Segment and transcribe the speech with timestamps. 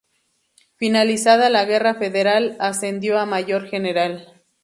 [0.77, 4.33] Finalizada la Guerra Federal ascendió a Mayor General.